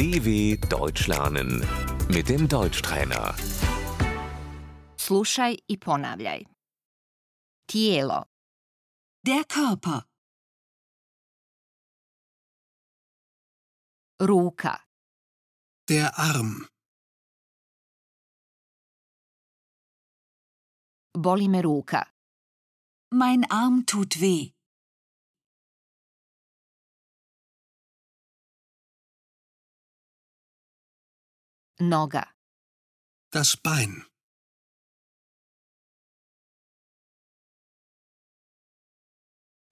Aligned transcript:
DW 0.00 0.56
Deutsch 0.68 1.08
lernen 1.08 1.50
mit 2.08 2.28
dem 2.28 2.48
Deutschtrainer. 2.48 3.34
Slušaj 4.96 5.56
i 5.68 5.76
ponavljaj. 5.78 6.44
Tijelo, 7.66 8.24
Der 9.26 9.44
Körper, 9.44 10.00
ruka, 14.28 14.74
Der 15.88 16.10
Arm. 16.16 16.66
boli 21.18 21.48
me 21.48 21.62
ruka, 21.62 22.02
mein 23.14 23.44
Arm 23.50 23.84
tut 23.86 24.20
weh. 24.20 24.59
Noga, 31.80 32.24
Das 33.32 33.56
Bein. 33.56 34.04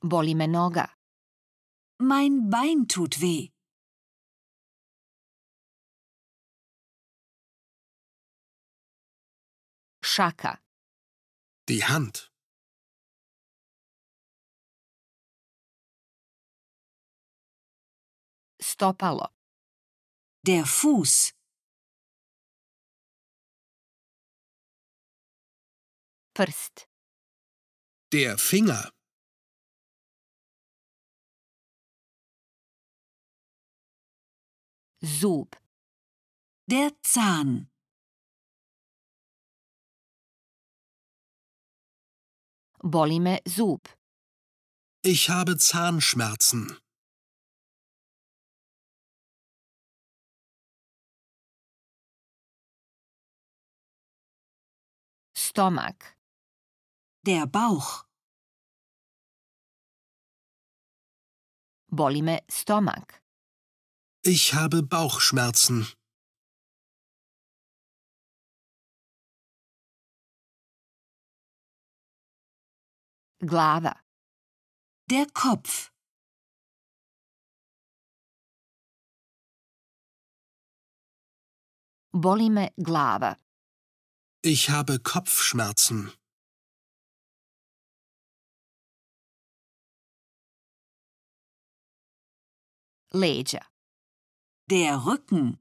boli 0.03 0.35
me 0.35 0.47
noga, 0.47 0.87
Mein 2.01 2.49
Bein 2.51 2.87
tut 2.89 3.21
weh. 3.21 3.51
šaka, 10.03 10.53
Die 11.69 11.85
Hand. 11.85 12.31
stopalo, 18.61 19.29
Der 20.47 20.65
Fuß, 20.65 21.33
prst, 26.39 26.87
Der 28.13 28.39
Finger. 28.39 28.93
zub, 35.03 35.57
der 36.71 36.91
Zahn, 37.03 37.69
boli 42.85 43.19
me 43.21 43.41
zub, 43.45 43.89
Ich 45.03 45.31
habe 45.31 45.57
Zahnschmerzen. 45.57 46.79
stomak, 55.35 56.18
der 57.29 57.47
Bauch, 57.47 58.07
boli 61.91 62.23
me 62.23 62.39
stomak, 62.51 63.23
Ich 64.25 64.55
habe 64.55 64.83
Bauchschmerzen. 64.83 65.87
glava, 73.41 73.95
der 75.11 75.27
Kopf, 75.33 75.93
boli 82.13 82.49
me 82.51 82.73
glava, 82.77 83.37
Ich 84.43 84.71
habe 84.71 84.99
Kopfschmerzen. 85.01 86.18
Leđa, 93.15 93.63
der 94.71 94.95
Rücken, 95.07 95.57